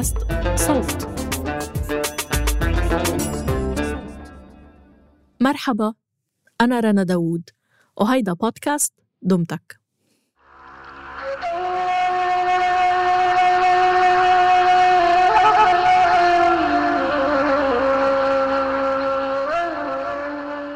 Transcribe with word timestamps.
بودكاست 0.00 0.16
صوت. 0.56 1.08
مرحبا 5.40 5.94
أنا 6.60 6.80
رنا 6.80 7.02
داوود 7.02 7.50
وهيدا 7.96 8.32
بودكاست 8.32 8.94
دمتك. 9.22 9.80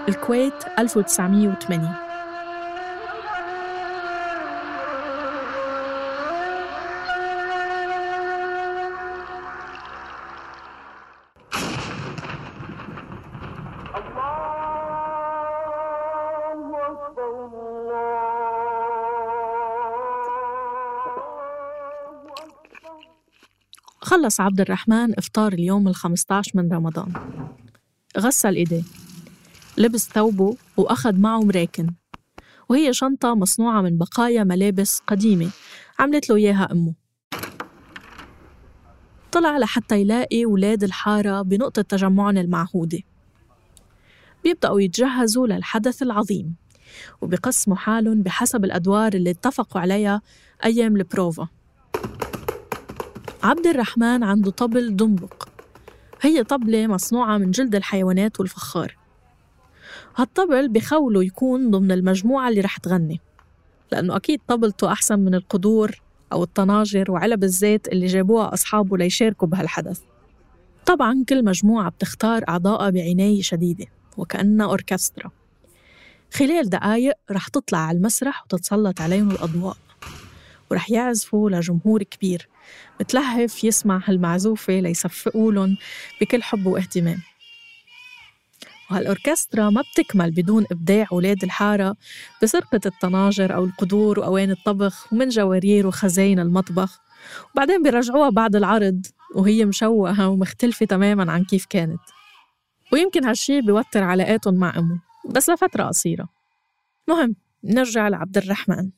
الكويت 0.08 0.64
1980 0.78 2.03
خلص 24.14 24.40
عبد 24.40 24.60
الرحمن 24.60 25.18
إفطار 25.18 25.52
اليوم 25.52 25.88
ال 25.88 25.94
15 25.94 26.52
من 26.54 26.72
رمضان. 26.72 27.12
غسل 28.18 28.54
إيديه 28.54 28.82
لبس 29.78 30.08
ثوبه 30.08 30.56
وأخذ 30.76 31.14
معه 31.14 31.40
مراكن 31.40 31.86
وهي 32.68 32.92
شنطة 32.92 33.34
مصنوعة 33.34 33.82
من 33.82 33.98
بقايا 33.98 34.44
ملابس 34.44 35.02
قديمة 35.06 35.50
عملت 35.98 36.30
له 36.30 36.36
إياها 36.36 36.68
أمه. 36.72 36.94
طلع 39.32 39.58
لحتى 39.58 40.00
يلاقي 40.00 40.44
ولاد 40.44 40.84
الحارة 40.84 41.42
بنقطة 41.42 41.82
تجمعهم 41.82 42.38
المعهودة. 42.38 43.00
بيبدأوا 44.44 44.80
يتجهزوا 44.80 45.46
للحدث 45.46 46.02
العظيم 46.02 46.56
وبقسموا 47.22 47.76
حالهم 47.76 48.22
بحسب 48.22 48.64
الأدوار 48.64 49.14
اللي 49.14 49.30
اتفقوا 49.30 49.80
عليها 49.80 50.22
أيام 50.64 50.96
البروفا. 50.96 51.48
عبد 53.44 53.66
الرحمن 53.66 54.22
عنده 54.22 54.50
طبل 54.50 54.96
دنبق 54.96 55.48
هي 56.20 56.44
طبلة 56.44 56.86
مصنوعة 56.86 57.38
من 57.38 57.50
جلد 57.50 57.74
الحيوانات 57.74 58.40
والفخار. 58.40 58.96
هالطبل 60.16 60.68
بخوله 60.68 61.24
يكون 61.24 61.70
ضمن 61.70 61.92
المجموعة 61.92 62.48
اللي 62.48 62.60
رح 62.60 62.76
تغني 62.76 63.20
لأنه 63.92 64.16
أكيد 64.16 64.40
طبلته 64.48 64.92
أحسن 64.92 65.18
من 65.18 65.34
القدور 65.34 66.00
أو 66.32 66.42
الطناجر 66.42 67.10
وعلب 67.10 67.44
الزيت 67.44 67.88
اللي 67.88 68.06
جابوها 68.06 68.54
أصحابه 68.54 68.96
ليشاركوا 68.96 69.48
بهالحدث. 69.48 70.00
طبعا 70.86 71.24
كل 71.28 71.44
مجموعة 71.44 71.90
بتختار 71.90 72.44
أعضائها 72.48 72.90
بعناية 72.90 73.42
شديدة 73.42 73.86
وكأنها 74.16 74.66
أوركسترا. 74.66 75.30
خلال 76.34 76.70
دقايق 76.70 77.14
رح 77.30 77.48
تطلع 77.48 77.78
على 77.78 77.98
المسرح 77.98 78.42
وتتسلط 78.44 79.00
عليهم 79.00 79.30
الأضواء. 79.30 79.76
ورح 80.70 80.90
يعزفوا 80.90 81.50
لجمهور 81.50 82.02
كبير. 82.02 82.48
متلهف 83.00 83.64
يسمع 83.64 84.00
هالمعزوفة 84.04 84.80
ليصفقوا 84.80 85.52
لهم 85.52 85.76
بكل 86.20 86.42
حب 86.42 86.66
واهتمام. 86.66 87.18
وهالأوركسترا 88.90 89.70
ما 89.70 89.82
بتكمل 89.82 90.30
بدون 90.30 90.66
إبداع 90.72 91.06
ولاد 91.12 91.44
الحارة 91.44 91.96
بسرقة 92.42 92.80
الطناجر 92.86 93.54
أو 93.54 93.64
القدور 93.64 94.18
وأواني 94.18 94.52
الطبخ 94.52 95.12
ومن 95.12 95.28
جوارير 95.28 95.86
وخزاين 95.86 96.38
المطبخ. 96.38 97.00
وبعدين 97.54 97.82
بيرجعوها 97.82 98.30
بعد 98.30 98.56
العرض 98.56 99.06
وهي 99.34 99.64
مشوهة 99.64 100.28
ومختلفة 100.28 100.86
تماما 100.86 101.32
عن 101.32 101.44
كيف 101.44 101.66
كانت. 101.66 102.00
ويمكن 102.92 103.24
هالشي 103.24 103.60
بيوتر 103.60 104.02
علاقاتهم 104.02 104.54
مع 104.54 104.78
أمه 104.78 105.00
بس 105.30 105.50
لفترة 105.50 105.84
قصيرة. 105.84 106.28
مهم 107.08 107.36
نرجع 107.64 108.08
لعبد 108.08 108.36
الرحمن. 108.36 108.90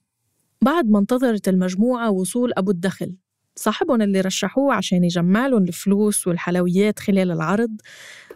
بعد 0.62 0.90
ما 0.90 0.98
انتظرت 0.98 1.48
المجموعة 1.48 2.10
وصول 2.10 2.52
أبو 2.56 2.70
الدخل 2.70 3.14
صاحبهم 3.56 4.02
اللي 4.02 4.20
رشحوه 4.20 4.74
عشان 4.74 5.04
يجمع 5.04 5.46
لهم 5.46 5.62
الفلوس 5.62 6.26
والحلويات 6.26 6.98
خلال 6.98 7.30
العرض 7.30 7.70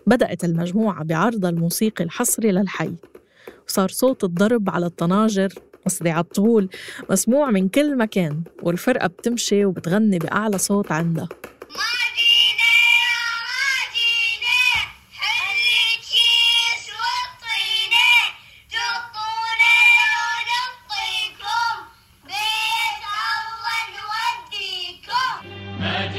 بدأت 0.07 0.45
المجموعة 0.45 1.05
بعرضها 1.05 1.51
الموسيقي 1.51 2.05
الحصري 2.05 2.53
للحي. 2.53 2.93
وصار 3.69 3.89
صوت 3.89 4.25
الضرب 4.25 4.71
على 4.71 4.87
الطناجر 4.87 5.55
قصدي 5.87 6.11
على 6.11 6.69
مسموع 7.11 7.51
من 7.51 7.69
كل 7.69 7.99
مكان 7.99 8.43
والفرقة 8.63 9.07
بتمشي 9.07 9.65
وبتغني 9.65 10.19
بأعلى 10.19 10.59
صوت 10.59 10.93
عندها. 10.93 11.29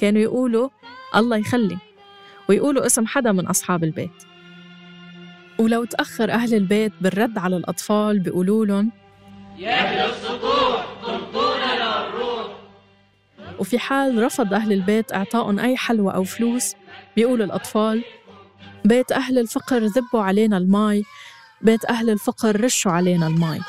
كانوا 0.00 0.20
يقولوا 0.20 0.68
الله 1.16 1.36
يخلي 1.36 1.78
ويقولوا 2.48 2.86
اسم 2.86 3.06
حدا 3.06 3.32
من 3.32 3.46
أصحاب 3.46 3.84
البيت. 3.84 4.10
ولو 5.58 5.84
تأخر 5.84 6.30
أهل 6.30 6.54
البيت 6.54 6.92
بالرد 7.00 7.38
على 7.38 7.56
الأطفال 7.56 8.18
بيقولوا 8.18 8.66
لهم 8.66 8.90
يا 9.58 9.70
أهل 9.72 10.10
السطوح 10.10 10.86
تنطونا 11.06 11.74
للروح 11.76 12.46
وفي 13.58 13.78
حال 13.78 14.22
رفض 14.22 14.54
أهل 14.54 14.72
البيت 14.72 15.12
إعطائهم 15.12 15.58
أي 15.58 15.76
حلوى 15.76 16.14
أو 16.14 16.24
فلوس 16.24 16.74
بيقولوا 17.16 17.46
الأطفال 17.46 18.04
بيت 18.84 19.12
أهل 19.12 19.38
الفقر 19.38 19.78
ذبوا 19.84 20.20
علينا 20.22 20.56
الماي 20.58 21.04
بيت 21.62 21.84
أهل 21.90 22.10
الفقر 22.10 22.64
رشوا 22.64 22.92
علينا 22.92 23.26
الماي. 23.26 23.60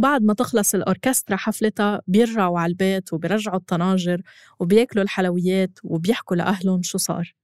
وبعد 0.00 0.22
ما 0.22 0.34
تخلص 0.34 0.74
الأوركسترا 0.74 1.36
حفلتها 1.36 2.02
بيرجعوا 2.06 2.58
على 2.60 2.70
البيت 2.70 3.12
وبيرجعوا 3.12 3.56
الطناجر 3.56 4.22
وبياكلوا 4.60 5.04
الحلويات 5.04 5.78
وبيحكوا 5.84 6.36
لأهلهم 6.36 6.82
شو 6.82 6.98
صار. 6.98 7.34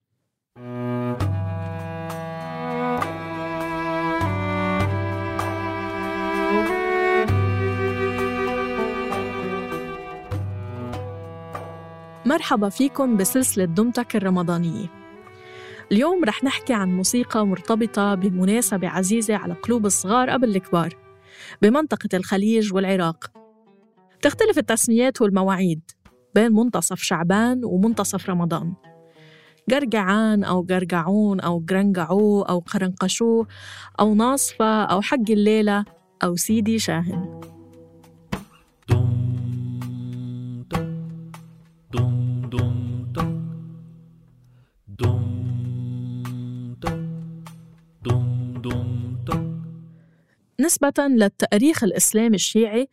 مرحبا 12.26 12.68
فيكم 12.68 13.16
بسلسلة 13.16 13.64
دمتك 13.64 14.16
الرمضانية. 14.16 14.86
اليوم 15.92 16.24
رح 16.24 16.44
نحكي 16.44 16.72
عن 16.72 16.96
موسيقى 16.96 17.46
مرتبطة 17.46 18.14
بمناسبة 18.14 18.88
عزيزة 18.88 19.36
على 19.36 19.54
قلوب 19.54 19.86
الصغار 19.86 20.30
قبل 20.30 20.56
الكبار. 20.56 21.05
بمنطقة 21.62 22.08
الخليج 22.14 22.74
والعراق. 22.74 23.32
تختلف 24.22 24.58
التسميات 24.58 25.22
والمواعيد 25.22 25.80
بين 26.34 26.52
منتصف 26.52 27.02
شعبان 27.02 27.64
ومنتصف 27.64 28.30
رمضان. 28.30 28.74
قرقعان 29.70 30.44
أو 30.44 30.66
قرقعون 30.70 31.40
أو 31.40 31.64
قرنقعو 31.68 32.42
أو 32.42 32.58
قرنقشو 32.58 33.44
أو 34.00 34.14
ناصفة 34.14 34.84
أو 34.84 35.00
حق 35.02 35.30
الليلة 35.30 35.84
أو 36.24 36.36
سيدي 36.36 36.78
شاهن. 36.78 37.40
نسبة 50.66 50.92
للتأريخ 50.98 51.84
الإسلامي 51.84 52.34
الشيعي 52.34 52.88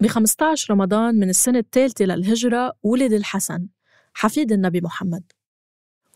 ب 0.00 0.06
15 0.06 0.74
رمضان 0.74 1.14
من 1.14 1.30
السنة 1.30 1.58
الثالثة 1.58 2.04
للهجرة 2.04 2.72
ولد 2.82 3.12
الحسن 3.12 3.66
حفيد 4.14 4.52
النبي 4.52 4.80
محمد. 4.80 5.22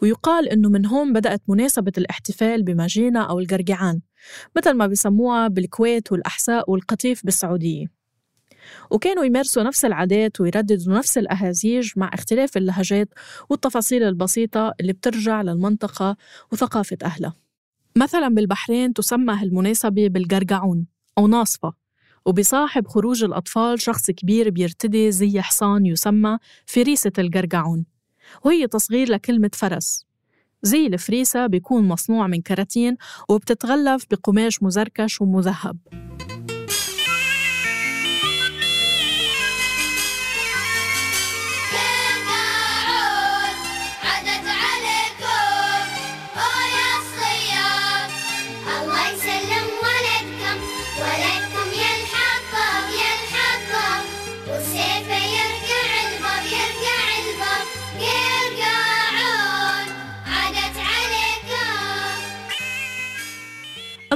ويقال 0.03 0.49
إنه 0.49 0.69
من 0.69 0.87
هون 0.87 1.13
بدأت 1.13 1.43
مناسبة 1.49 1.93
الاحتفال 1.99 2.63
بمجينة 2.63 3.23
أو 3.23 3.39
القرقعان 3.39 4.01
مثل 4.57 4.71
ما 4.73 4.87
بيسموها 4.87 5.49
بالكويت 5.49 6.13
والأحساء 6.13 6.71
والقطيف 6.71 7.25
بالسعودية. 7.25 7.87
وكانوا 8.91 9.25
يمارسوا 9.25 9.63
نفس 9.63 9.85
العادات 9.85 10.41
ويرددوا 10.41 10.95
نفس 10.95 11.19
الأهازيج 11.19 11.93
مع 11.97 12.11
اختلاف 12.15 12.57
اللهجات 12.57 13.09
والتفاصيل 13.51 14.03
البسيطة 14.03 14.75
اللي 14.81 14.93
بترجع 14.93 15.43
للمنطقة 15.43 16.17
وثقافة 16.53 16.99
أهلها. 17.05 17.44
مثلا 17.99 18.29
بالبحرين 18.29 18.93
تسمى 18.93 19.35
هالمناسبة 19.35 20.09
بالقرقعون 20.09 20.87
أو 21.19 21.27
ناصفة 21.27 21.73
وبصاحب 22.27 22.87
خروج 22.87 23.25
الأطفال 23.25 23.81
شخص 23.81 24.11
كبير 24.11 24.51
بيرتدي 24.51 25.11
زي 25.11 25.41
حصان 25.41 25.87
يسمى 25.87 26.39
فريسة 26.67 27.13
القرقعون 27.19 27.85
وهي 28.45 28.67
تصغير 28.67 29.13
لكلمة 29.13 29.51
فرس. 29.55 30.07
زي 30.63 30.87
الفريسة 30.87 31.47
بيكون 31.47 31.89
مصنوع 31.89 32.27
من 32.27 32.43
كراتين 32.43 32.97
وبتتغلف 33.29 34.07
بقماش 34.11 34.63
مزركش 34.63 35.21
ومذهب. 35.21 35.79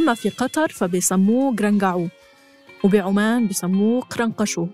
أما 0.09 0.15
في 0.15 0.29
قطر 0.29 0.69
فبيسموه 0.69 1.55
جرنقعو 1.55 2.09
وبعمان 2.85 3.47
بيسموه 3.47 4.01
قرنقشو 4.01 4.67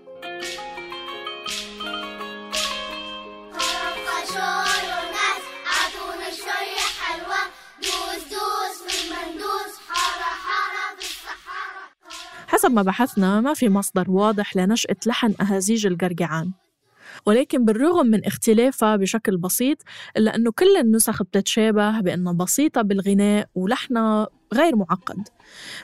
حسب 12.47 12.71
ما 12.71 12.81
بحثنا 12.81 13.41
ما 13.41 13.53
في 13.53 13.69
مصدر 13.69 14.11
واضح 14.11 14.55
لنشأة 14.55 14.97
لحن 15.05 15.33
أهازيج 15.41 15.85
القرقعان 15.85 16.51
ولكن 17.25 17.65
بالرغم 17.65 18.07
من 18.07 18.25
اختلافها 18.25 18.95
بشكل 18.95 19.37
بسيط 19.37 19.77
إلا 20.17 20.35
أنه 20.35 20.51
كل 20.51 20.77
النسخ 20.77 21.23
بتتشابه 21.23 21.99
بأنها 22.01 22.33
بسيطة 22.33 22.81
بالغناء 22.81 23.47
ولحنها 23.55 24.27
غير 24.53 24.75
معقد. 24.75 25.27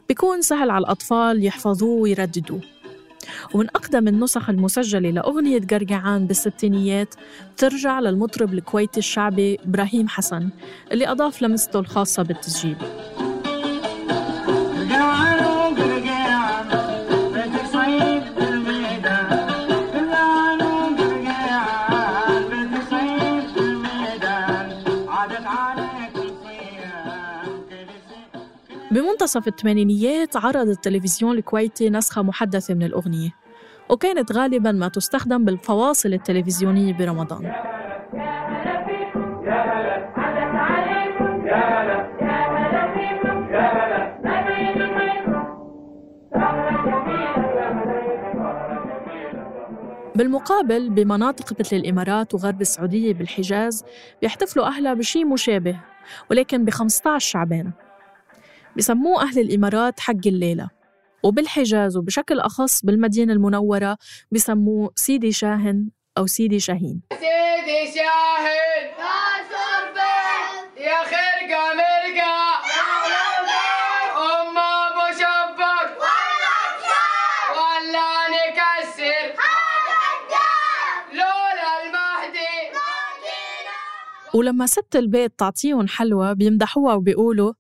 بيكون 0.08 0.42
سهل 0.42 0.70
على 0.70 0.84
الأطفال 0.84 1.46
يحفظوه 1.46 2.02
ويرددوه. 2.02 2.62
ومن 3.54 3.68
أقدم 3.68 4.08
النسخ 4.08 4.50
المسجلة 4.50 5.10
لأغنية 5.10 5.62
قرقعان 5.72 6.28
بالستينيات 6.28 7.16
بترجع 7.54 8.00
للمطرب 8.00 8.54
الكويتي 8.54 9.00
الشعبي 9.00 9.60
إبراهيم 9.66 10.08
حسن 10.08 10.50
اللي 10.92 11.12
أضاف 11.12 11.42
لمسته 11.42 11.80
الخاصة 11.80 12.24
بالتسجيل. 12.24 12.78
بمنتصف 28.91 29.47
الثمانينيات 29.47 30.38
عرض 30.38 30.68
التلفزيون 30.68 31.38
الكويتي 31.38 31.89
نسخة 31.89 32.21
محدثة 32.21 32.73
من 32.73 32.83
الأغنية 32.83 33.29
وكانت 33.89 34.31
غالبا 34.31 34.71
ما 34.71 34.88
تستخدم 34.88 35.45
بالفواصل 35.45 36.13
التلفزيونية 36.13 36.94
برمضان. 36.94 37.51
بالمقابل 50.21 50.89
بمناطق 50.89 51.59
مثل 51.59 51.75
الإمارات 51.75 52.33
وغرب 52.33 52.62
السعودية 52.62 53.13
بالحجاز 53.13 53.83
بيحتفلوا 54.21 54.65
أهلها 54.65 54.94
بشي 54.94 55.23
مشابه 55.23 55.79
ولكن 56.31 56.65
ب 56.65 56.69
15 56.69 57.29
شعبان. 57.29 57.71
بسموه 58.77 59.23
أهل 59.23 59.39
الإمارات 59.39 60.00
حق 60.00 60.27
الليلة. 60.27 60.69
وبالحجاز 61.23 61.97
وبشكل 61.97 62.39
أخص 62.39 62.85
بالمدينة 62.85 63.33
المنورة 63.33 63.97
بسموه 64.31 64.91
سيدي 64.95 65.31
شاهن 65.31 65.89
أو 66.18 66.27
سيدي 66.27 66.59
شاهين. 66.59 67.01
سيدي 67.13 67.91
شاهن! 67.95 69.20
ولما 84.33 84.66
ست 84.66 84.95
البيت 84.95 85.39
تعطيهم 85.39 85.88
حلوى 85.88 86.36
بيمدحوها 86.36 86.94
وبيقولوا 86.94 87.54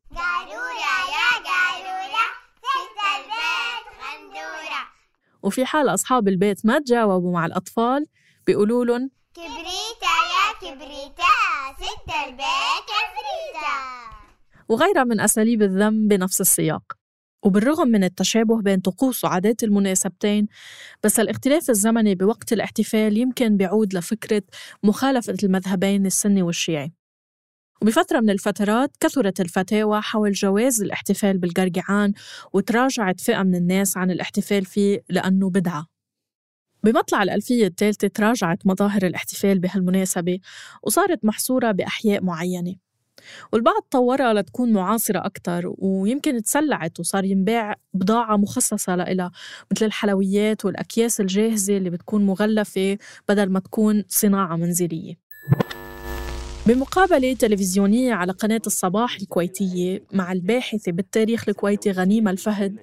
وفي 5.43 5.65
حال 5.65 5.89
أصحاب 5.89 6.27
البيت 6.27 6.65
ما 6.65 6.79
تجاوبوا 6.79 7.33
مع 7.33 7.45
الأطفال 7.45 8.05
بيقولوا 8.47 8.85
لهم 8.85 9.09
كبريتا 9.33 10.13
يا 10.33 10.47
كبريتا 10.61 11.33
ست 11.79 12.09
البيت 12.27 12.87
كبريتا. 12.91 13.77
وغيرها 14.69 15.03
من 15.03 15.19
أساليب 15.19 15.61
الذم 15.61 16.07
بنفس 16.07 16.41
السياق. 16.41 17.00
وبالرغم 17.43 17.87
من 17.87 18.03
التشابه 18.03 18.61
بين 18.61 18.79
طقوس 18.79 19.23
وعادات 19.23 19.63
المناسبتين 19.63 20.47
بس 21.03 21.19
الاختلاف 21.19 21.69
الزمني 21.69 22.15
بوقت 22.15 22.53
الاحتفال 22.53 23.17
يمكن 23.17 23.57
بيعود 23.57 23.93
لفكرة 23.93 24.43
مخالفة 24.83 25.35
المذهبين 25.43 26.05
السني 26.05 26.41
والشيعي. 26.41 26.93
وبفترة 27.81 28.19
من 28.19 28.29
الفترات 28.29 28.97
كثرت 28.99 29.41
الفتاوى 29.41 30.01
حول 30.01 30.31
جواز 30.31 30.81
الاحتفال 30.81 31.37
بالقرقعان 31.37 32.13
وتراجعت 32.53 33.21
فئة 33.21 33.43
من 33.43 33.55
الناس 33.55 33.97
عن 33.97 34.11
الاحتفال 34.11 34.65
فيه 34.65 35.03
لأنه 35.09 35.49
بدعة. 35.49 35.85
بمطلع 36.83 37.23
الألفية 37.23 37.67
الثالثة 37.67 38.07
تراجعت 38.07 38.67
مظاهر 38.67 39.05
الاحتفال 39.05 39.59
بهالمناسبة 39.59 40.39
وصارت 40.83 41.25
محصورة 41.25 41.71
بأحياء 41.71 42.23
معينة. 42.23 42.75
والبعض 43.53 43.81
طورها 43.91 44.33
لتكون 44.33 44.73
معاصرة 44.73 45.19
أكثر 45.19 45.73
ويمكن 45.77 46.43
تسلعت 46.43 46.99
وصار 46.99 47.25
ينباع 47.25 47.75
بضاعة 47.93 48.37
مخصصة 48.37 48.95
لإلها 48.95 49.31
مثل 49.71 49.85
الحلويات 49.85 50.65
والأكياس 50.65 51.21
الجاهزة 51.21 51.77
اللي 51.77 51.89
بتكون 51.89 52.25
مغلفة 52.25 52.97
بدل 53.29 53.49
ما 53.49 53.59
تكون 53.59 54.03
صناعة 54.07 54.55
منزلية. 54.55 55.31
بمقابلة 56.67 57.33
تلفزيونية 57.33 58.13
على 58.13 58.31
قناة 58.31 58.61
الصباح 58.67 59.17
الكويتية 59.21 60.03
مع 60.13 60.31
الباحثة 60.31 60.91
بالتاريخ 60.91 61.49
الكويتي 61.49 61.91
غنيمة 61.91 62.31
الفهد 62.31 62.75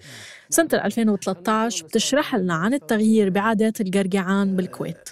سنة 0.51 0.69
2013 0.73 1.85
بتشرح 1.85 2.35
لنا 2.35 2.55
عن 2.55 2.75
التغيير 2.75 3.31
بعادات 3.31 3.81
القرقعان 3.81 4.57
بالكويت. 4.57 5.09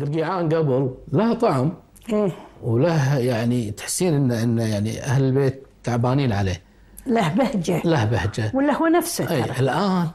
قرقعان 0.00 0.48
قبل 0.48 0.94
لها 1.12 1.34
طعم. 1.34 1.72
إيه. 2.12 2.47
وله 2.62 3.18
يعني 3.18 3.70
تحسين 3.70 4.14
ان 4.14 4.30
إن 4.30 4.58
يعني 4.58 5.02
أهل 5.02 5.24
البيت 5.24 5.62
تعبانين 5.84 6.32
عليه. 6.32 6.62
له 7.06 7.28
بهجة. 7.28 7.82
له 7.84 8.04
بهجة. 8.04 8.50
ولا 8.54 8.72
هو 8.76 8.86
نفسه 8.86 9.30
اي 9.30 9.42
ترى. 9.42 9.58
الآن 9.60 10.06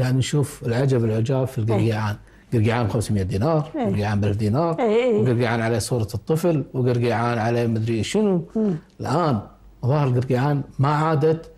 قاعد 0.00 0.14
نشوف 0.16 0.62
العجب 0.66 1.04
العجاب 1.04 1.46
في 1.46 1.58
القرقعان 1.58 2.16
قرقعان 2.52 2.86
ب 2.86 2.90
500 2.90 3.22
دينار 3.22 3.70
إيه. 3.76 3.86
قرقعان 3.86 4.20
ب 4.20 4.24
1000 4.24 4.36
دينار 4.36 4.78
إيه، 4.78 4.84
إيه. 4.86 5.20
وقرقعان 5.22 5.60
عليه 5.60 5.78
صورة 5.78 6.08
الطفل 6.14 6.64
وقرقعان 6.74 7.38
عليه 7.38 7.66
مدري 7.66 8.02
شنو. 8.02 8.44
الآن 9.00 9.40
مظاهر 9.82 10.06
القرقعان 10.08 10.62
ما 10.78 10.88
عادت 10.88 11.50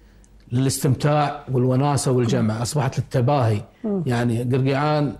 للاستمتاع 0.53 1.45
والوناسة 1.53 2.13
والجمع. 2.13 2.63
أصبحت 2.63 2.99
للتباهي. 2.99 3.61
يعني 4.07 4.43
قرقعان 4.43 5.17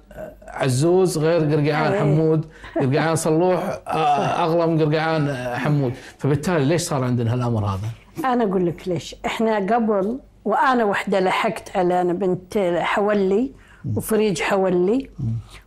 عزوز 0.53 1.19
غير 1.19 1.41
قرقعان 1.41 1.93
إيه. 1.93 2.01
حمود. 2.01 2.47
قرقعان 2.81 3.17
صلوح 3.17 3.81
آه، 3.89 4.45
اغلى 4.45 4.67
من 4.67 4.83
قرقعان 4.83 5.29
آه، 5.29 5.57
حمود. 5.57 5.93
فبالتالي 6.19 6.65
ليش 6.65 6.83
صار 6.83 7.05
عندنا 7.05 7.35
هالأمر 7.35 7.65
هذا؟ 7.67 7.89
أنا 8.33 8.45
أقول 8.45 8.67
لك 8.67 8.89
ليش. 8.89 9.17
إحنا 9.27 9.57
قبل 9.57 10.19
وأنا 10.45 10.85
وحدة 10.85 11.21
لحقت 11.21 11.77
على 11.77 12.01
أنا 12.01 12.13
بنت 12.13 12.59
حولي 12.81 13.53
وفريج 13.97 14.43
حولي. 14.43 15.11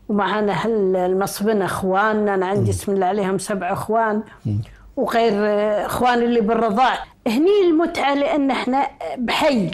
ومعنا 0.09 0.65
هالمصبنة 0.65 1.65
إخواننا 1.65 2.33
أنا 2.33 2.45
عندي 2.45 2.69
اسم 2.69 2.91
الله 2.91 3.05
عليهم 3.05 3.37
سبع 3.37 3.73
إخوان. 3.73 4.23
وغير 4.97 5.33
إخواني 5.85 6.25
اللي 6.25 6.41
بالرضاع. 6.41 6.93
هني 7.27 7.61
المتعة 7.69 8.13
لأن 8.13 8.51
إحنا 8.51 8.87
بحي. 9.17 9.71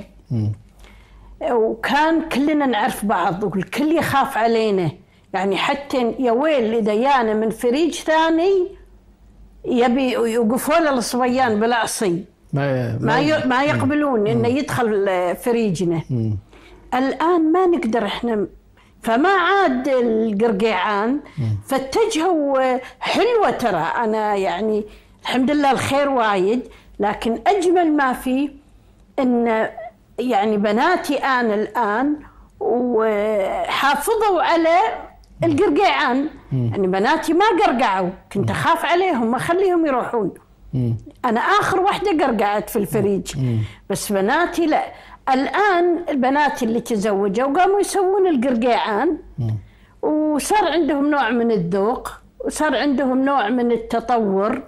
وكان 1.51 2.30
كلنا 2.30 2.65
نعرف 2.65 3.06
بعض 3.06 3.44
والكل 3.44 3.91
يخاف 3.98 4.38
علينا. 4.38 4.91
يعني 5.33 5.57
حتى 5.57 6.15
يا 6.19 6.31
ويل 6.31 6.73
إذا 6.73 6.95
جانا 6.95 7.33
من 7.33 7.50
فريج 7.50 7.93
ثاني 7.93 8.67
يبي 9.65 10.13
يوقفوا 10.13 10.79
له 10.79 10.89
الصبيان 10.89 11.59
بالعصي 11.59 12.23
ما 12.53 12.97
ما 13.01 13.45
ما 13.45 13.63
يقبلون 13.63 14.27
إنه 14.27 14.47
يدخل 14.47 15.09
فريجنا. 15.35 16.01
الآن 16.93 17.51
ما 17.51 17.65
نقدر 17.65 18.05
إحنا 18.05 18.47
فما 19.01 19.29
عاد 19.29 19.88
القرقيعان. 19.88 21.19
فاتجهوا 21.65 22.77
حلوة 23.00 23.50
ترى. 23.50 23.88
أنا 23.97 24.35
يعني 24.35 24.83
الحمد 25.21 25.51
لله 25.51 25.71
الخير 25.71 26.09
وايد 26.09 26.61
لكن 27.00 27.41
أجمل 27.47 27.95
ما 27.97 28.13
فيه 28.13 28.50
إن 29.19 29.67
يعني 30.19 30.57
بناتي 30.57 31.15
أنا 31.15 31.53
الآن 31.53 32.15
وحافظوا 32.59 34.41
على 34.41 34.77
القرقيعان. 35.43 36.29
يعني 36.51 36.88
بناتي 36.88 37.33
ما 37.33 37.45
قرقعوا 37.63 38.10
كنت 38.33 38.51
أخاف 38.51 38.86
عليهم 38.86 39.31
ما 39.31 39.38
أخليهم 39.38 39.86
يروحون. 39.86 40.31
أنا 41.25 41.39
آخر 41.39 41.79
واحدة 41.79 42.25
قرقعت 42.25 42.69
في 42.69 42.75
الفريج. 42.75 43.36
بس 43.89 44.12
بناتي 44.12 44.65
لا. 44.65 44.83
الآن 45.33 46.05
البنات 46.10 46.63
اللي 46.63 46.81
تزوجوا 46.81 47.53
قاموا 47.53 47.79
يسوون 47.79 48.27
القرقيعان. 48.27 49.17
وصار 50.01 50.71
عندهم 50.71 51.10
نوع 51.10 51.29
من 51.29 51.51
الذوق 51.51 52.12
وصار 52.45 52.75
عندهم 52.75 53.25
نوع 53.25 53.50
من 53.50 53.71
التطور. 53.71 54.63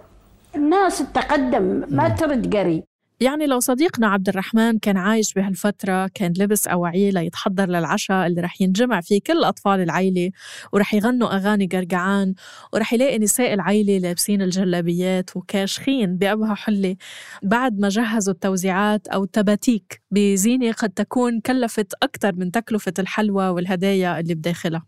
الناس 0.56 0.98
تتقدم 1.00 1.84
ما 1.90 2.10
ترد 2.10 2.56
قري 2.56 2.84
يعني 3.24 3.46
لو 3.46 3.60
صديقنا 3.60 4.08
عبد 4.08 4.30
الرحمن 4.30 4.80
كان 4.80 4.98
عايش 4.98 5.34
بهالفترة 5.34 6.08
كان 6.14 6.34
لبس 6.38 6.68
أواعيه 6.68 7.12
ليتحضر 7.12 7.70
للعشاء 7.70 8.28
اللي 8.28 8.42
رح 8.42 8.62
ينجمع 8.62 9.02
فيه 9.02 9.20
كل 9.28 9.44
أطفال 9.44 9.80
العيلة 9.80 10.32
ورح 10.74 10.94
يغنوا 10.94 11.36
أغاني 11.36 11.68
قرقعان 11.68 12.34
ورح 12.74 12.94
يلاقي 12.94 13.20
نساء 13.20 13.54
العيلة 13.54 13.98
لابسين 13.98 14.42
الجلابيات 14.42 15.38
وكاشخين 15.38 16.18
بأبهى 16.18 16.56
حلة. 16.56 16.96
بعد 17.44 17.80
ما 17.80 17.90
جهزوا 17.90 18.34
التوزيعات 18.34 19.08
أو 19.08 19.24
التباتيك 19.24 20.02
بزينة 20.12 20.72
قد 20.72 20.90
تكون 20.90 21.40
كلفت 21.40 21.94
أكثر 22.04 22.36
من 22.36 22.52
تكلفة 22.52 22.94
الحلوى 23.00 23.48
والهدايا 23.48 24.20
اللي 24.20 24.36
بداخلها. 24.36 24.86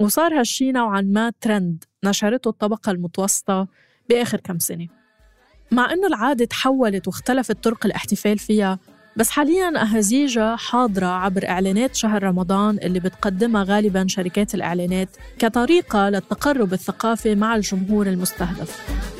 وصار 0.00 0.38
هالشي 0.38 0.72
نوعا 0.72 1.00
ما 1.00 1.32
ترند 1.40 1.84
نشرته 2.04 2.48
الطبقة 2.48 2.92
المتوسطة 2.92 3.68
بآخر 4.08 4.40
كم 4.40 4.58
سنة. 4.58 5.05
مع 5.70 5.92
أنه 5.92 6.06
العادة 6.06 6.44
تحولت 6.44 7.06
واختلفت 7.06 7.64
طرق 7.64 7.86
الاحتفال 7.86 8.38
فيها 8.38 8.78
بس 9.16 9.30
حاليا 9.30 9.82
أهازيجها 9.82 10.56
حاضرة 10.56 11.06
عبر 11.06 11.48
إعلانات 11.48 11.94
شهر 11.94 12.22
رمضان 12.22 12.78
اللي 12.82 13.00
بتقدمها 13.00 13.62
غالبا 13.62 14.06
شركات 14.08 14.54
الإعلانات 14.54 15.08
كطريقة 15.38 16.08
للتقرب 16.08 16.72
الثقافي 16.72 17.34
مع 17.34 17.56
الجمهور 17.56 18.06
المستهدف. 18.06 19.15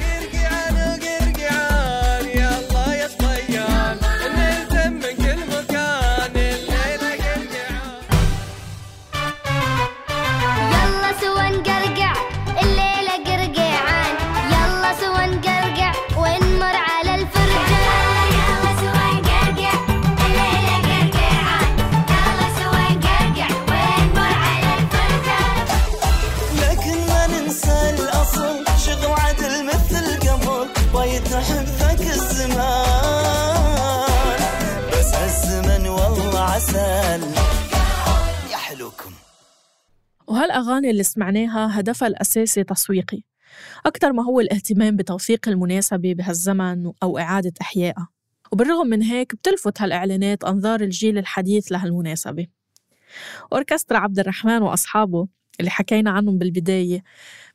وهالأغاني 40.56 40.90
اللي 40.90 41.02
سمعناها 41.02 41.80
هدفها 41.80 42.08
الأساسي 42.08 42.64
تسويقي 42.64 43.22
أكثر 43.86 44.12
ما 44.12 44.24
هو 44.24 44.40
الاهتمام 44.40 44.96
بتوثيق 44.96 45.48
المناسبة 45.48 46.14
بهالزمن 46.14 46.92
أو 47.02 47.18
إعادة 47.18 47.52
إحيائها. 47.60 48.08
وبالرغم 48.52 48.86
من 48.86 49.02
هيك 49.02 49.34
بتلفت 49.34 49.82
هالإعلانات 49.82 50.44
أنظار 50.44 50.80
الجيل 50.80 51.18
الحديث 51.18 51.72
لهالمناسبة. 51.72 52.46
أوركسترا 53.52 53.98
عبد 53.98 54.18
الرحمن 54.18 54.62
وأصحابه 54.62 55.28
اللي 55.60 55.70
حكينا 55.70 56.10
عنهم 56.10 56.38
بالبداية 56.38 57.02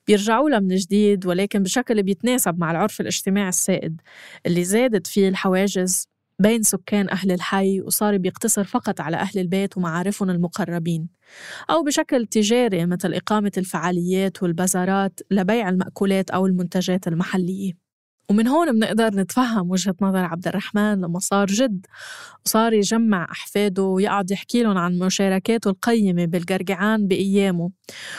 بيرجعوا 0.07 0.49
لها 0.49 0.59
من 0.59 0.75
جديد 0.75 1.25
ولكن 1.25 1.63
بشكل 1.63 2.03
بيتناسب 2.03 2.59
مع 2.59 2.71
العرف 2.71 3.01
الاجتماعي 3.01 3.49
السائد 3.49 4.01
اللي 4.45 4.63
زادت 4.63 5.07
فيه 5.07 5.29
الحواجز 5.29 6.07
بين 6.41 6.63
سكان 6.63 7.09
أهل 7.09 7.31
الحي 7.31 7.81
وصار 7.81 8.17
بيقتصر 8.17 8.63
فقط 8.63 9.01
على 9.01 9.17
أهل 9.17 9.39
البيت 9.39 9.77
ومعارفهم 9.77 10.29
المقربين. 10.29 11.09
أو 11.69 11.83
بشكل 11.83 12.25
تجاري 12.27 12.85
مثل 12.85 13.13
إقامة 13.13 13.51
الفعاليات 13.57 14.43
والبازارات 14.43 15.19
لبيع 15.31 15.69
المأكولات 15.69 16.29
أو 16.31 16.45
المنتجات 16.45 17.07
المحلية. 17.07 17.80
ومن 18.31 18.47
هون 18.47 18.71
بنقدر 18.79 19.15
نتفهم 19.15 19.71
وجهة 19.71 19.95
نظر 20.01 20.25
عبد 20.25 20.47
الرحمن 20.47 21.01
لما 21.01 21.19
صار 21.19 21.45
جد 21.45 21.85
وصار 22.45 22.73
يجمع 22.73 23.27
أحفاده 23.31 23.83
ويقعد 23.83 24.31
يحكي 24.31 24.63
لهم 24.63 24.77
عن 24.77 24.99
مشاركاته 24.99 25.69
القيمة 25.69 26.25
بالقرقعان 26.25 27.07
بأيامه. 27.07 27.71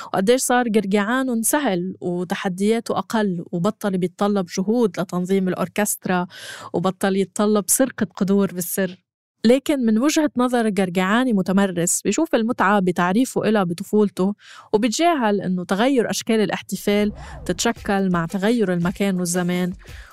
وقديش 0.07 0.41
صار 0.41 0.69
قرقعانهم 0.69 1.43
سهل 1.43 1.95
وتحدياته 2.01 2.99
أقل 2.99 3.45
وبطل 3.53 3.99
بيتطلب 3.99 4.47
جهود 4.59 5.01
لتنظيم 5.01 5.49
الأوركسترا 5.49 6.27
وبطل 6.73 7.17
يتطلب 7.17 7.65
سرقة 7.67 8.07
قدور 8.17 8.55
بالسر. 8.55 9.12
لكن 9.45 9.81
من 9.87 9.99
وجهة 9.99 10.31
نظر 10.37 10.71
قرقعاني 10.71 11.33
متمرس 11.33 12.03
بيشوف 12.03 12.35
المتعة 12.35 12.81
بتعريفه 12.81 13.49
إلها 13.49 13.65
بطفولته 13.65 14.35
وبتجاهل 14.73 15.41
إنه 15.41 15.65
تغير 15.65 16.11
أشكال 16.11 16.41
الاحتفال 16.41 17.13
تتشكل 17.47 18.11
مع 18.11 18.27
تغير 18.27 18.73
المكان 18.73 19.19
والزمان 19.19 19.73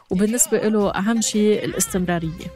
وبالنسبة 0.09 0.57
له 0.57 0.91
أهم 0.91 1.21
شيء 1.21 1.65
الاستمرارية 1.65 2.48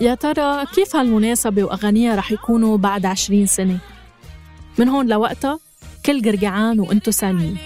يا 0.00 0.14
ترى 0.14 0.66
كيف 0.66 0.96
هالمناسبة 0.96 1.64
وأغانيها 1.64 2.16
رح 2.16 2.32
يكونوا 2.32 2.76
بعد 2.76 3.06
عشرين 3.06 3.46
سنة؟ 3.46 3.78
من 4.78 4.88
هون 4.88 5.06
لوقتها 5.06 5.58
كل 6.06 6.22
قرقعان 6.22 6.80
وإنتو 6.80 7.10
سالمين 7.10 7.56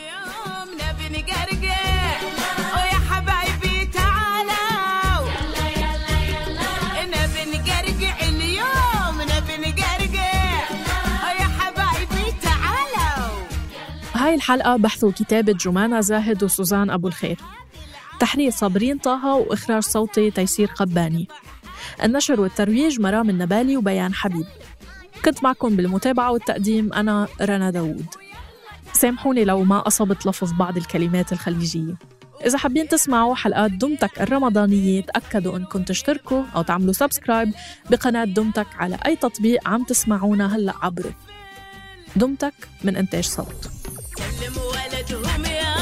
هاي 14.25 14.35
الحلقة 14.35 14.76
بحث 14.76 15.04
وكتابة 15.04 15.52
جمانة 15.52 16.00
زاهد 16.00 16.45
وسوزان 16.45 16.90
أبو 16.90 17.09
الخير. 17.09 17.38
تحرير 18.21 18.50
صابرين 18.50 18.99
طه 18.99 19.35
وإخراج 19.35 19.83
صوتي 19.83 20.31
تيسير 20.31 20.69
قباني. 20.69 21.28
النشر 22.04 22.40
والترويج 22.40 23.00
مرام 23.00 23.31
النبالي 23.31 23.76
وبيان 23.76 24.14
حبيب. 24.14 24.47
كنت 25.25 25.45
معكم 25.45 25.76
بالمتابعة 25.76 26.33
والتقديم 26.33 26.93
أنا 26.93 27.28
رنا 27.40 27.71
داوود. 27.71 28.07
سامحوني 28.93 29.45
لو 29.45 29.64
ما 29.64 29.87
أصبت 29.87 30.26
لفظ 30.26 30.52
بعض 30.52 30.76
الكلمات 30.76 31.33
الخليجية. 31.33 31.95
إذا 32.47 32.59
حابين 32.59 32.88
تسمعوا 32.88 33.35
حلقات 33.35 33.71
دمتك 33.71 34.21
الرمضانية 34.21 35.00
تأكدوا 35.00 35.57
أنكم 35.57 35.83
تشتركوا 35.83 36.43
أو 36.57 36.62
تعملوا 36.62 36.93
subscribe 36.93 37.54
بقناة 37.90 38.25
دمتك 38.25 38.66
على 38.78 38.99
أي 39.07 39.16
تطبيق 39.16 39.69
عم 39.69 39.85
تسمعونا 39.85 40.57
هلأ 40.57 40.75
عبره 40.83 41.12
دمتك 42.16 42.54
من 42.85 42.97
إنتاج 42.97 43.25
صوت. 43.25 43.71
يعلم 44.43 44.57
ولدهم 44.59 45.45
يا 45.45 45.74